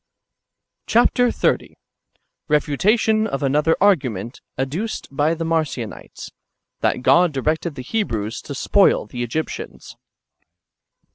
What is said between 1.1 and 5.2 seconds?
xxx.— Befutation of another argument adduced